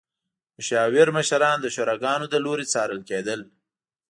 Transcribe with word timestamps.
مشاور 0.57 1.07
مشران 1.17 1.57
د 1.61 1.67
شوراګانو 1.75 2.25
له 2.33 2.39
لوري 2.45 2.65
څارل 2.73 3.01
کېدل. 3.09 3.39